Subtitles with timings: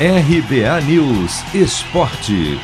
[0.00, 2.56] RBA News Esporte.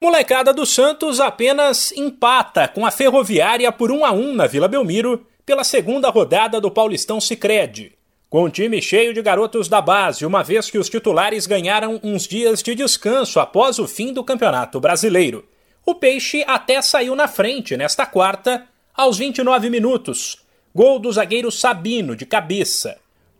[0.00, 5.26] Molecada do Santos apenas empata com a Ferroviária por 1 a 1 na Vila Belmiro
[5.44, 7.92] pela segunda rodada do Paulistão Sicredi.
[8.30, 12.26] Com o time cheio de garotos da base, uma vez que os titulares ganharam uns
[12.26, 15.46] dias de descanso após o fim do Campeonato Brasileiro.
[15.84, 20.38] O Peixe até saiu na frente nesta quarta, aos 29 minutos.
[20.74, 22.96] Gol do zagueiro Sabino de cabeça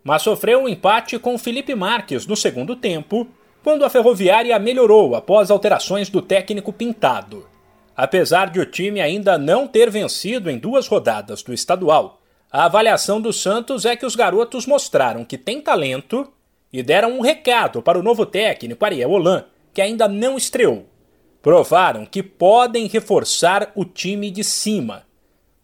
[0.06, 3.26] mas sofreu um empate com Felipe Marques no segundo tempo,
[3.60, 7.48] quando a Ferroviária melhorou após alterações do técnico Pintado.
[7.96, 12.20] Apesar de o time ainda não ter vencido em duas rodadas do estadual,
[12.52, 16.32] a avaliação do Santos é que os garotos mostraram que têm talento
[16.72, 20.86] e deram um recado para o novo técnico Ariel Holan, que ainda não estreou.
[21.42, 25.02] Provaram que podem reforçar o time de cima.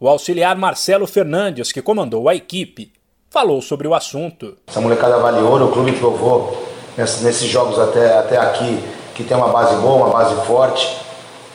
[0.00, 2.92] O auxiliar Marcelo Fernandes, que comandou a equipe,
[3.32, 4.58] falou sobre o assunto.
[4.68, 6.54] Essa molecada vale ouro, o clube provou
[6.98, 8.78] nesses jogos até, até aqui
[9.14, 10.98] que tem uma base boa, uma base forte.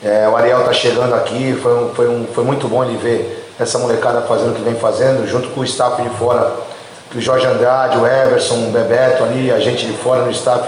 [0.04, 3.54] É, o Ariel está chegando aqui, foi, um, foi, um, foi muito bom ele ver
[3.60, 6.52] essa molecada fazendo o que vem fazendo, junto com o staff de fora,
[7.16, 10.68] o Jorge Andrade, o Everson, o Bebeto ali, a gente de fora no staff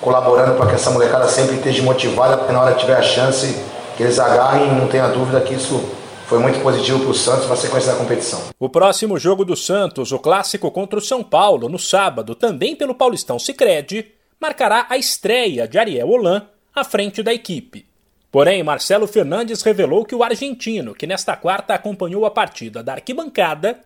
[0.00, 3.56] colaborando para que essa molecada sempre esteja motivada, porque na hora que tiver a chance,
[3.96, 5.82] que eles agarrem, não tenha dúvida que isso
[6.26, 8.40] foi muito positivo para o Santos na sequência da competição.
[8.58, 12.94] O próximo jogo do Santos, o clássico contra o São Paulo, no sábado, também pelo
[12.94, 14.06] Paulistão Sicredi,
[14.40, 16.42] marcará a estreia de Ariel Holan
[16.74, 17.86] à frente da equipe.
[18.30, 23.78] Porém, Marcelo Fernandes revelou que o argentino, que nesta quarta acompanhou a partida da arquibancada,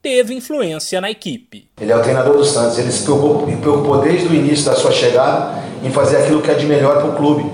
[0.00, 1.68] teve influência na equipe.
[1.80, 4.92] Ele é o treinador do Santos, ele se preocupou, preocupou desde o início da sua
[4.92, 7.50] chegada em fazer aquilo que é de melhor para o clube.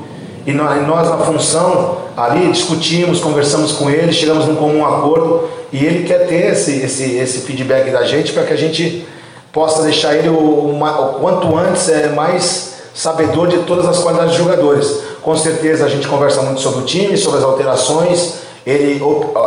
[0.47, 6.07] E nós, na função, ali discutimos, conversamos com ele, chegamos num comum acordo e ele
[6.07, 9.07] quer ter esse, esse, esse feedback da gente para que a gente
[9.53, 14.45] possa deixar ele o, o, quanto antes é mais sabedor de todas as qualidades dos
[14.45, 15.01] jogadores.
[15.23, 19.01] Com certeza a gente conversa muito sobre o time, sobre as alterações, ele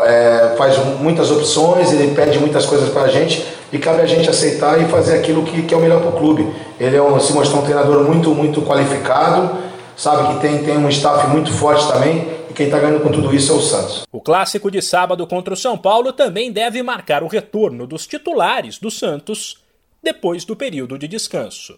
[0.06, 4.30] é, faz muitas opções, ele pede muitas coisas para a gente e cabe a gente
[4.30, 6.48] aceitar e fazer aquilo que, que é o melhor para o clube.
[6.80, 9.52] Ele é um, se mostrou um treinador muito, muito qualificado,
[9.98, 13.52] sabe que tem, tem um staff muito forte também quem está ganhando com tudo isso
[13.52, 14.04] é o Santos.
[14.12, 18.80] O clássico de sábado contra o São Paulo também deve marcar o retorno dos titulares
[18.80, 19.64] do Santos
[20.02, 21.78] depois do período de descanso.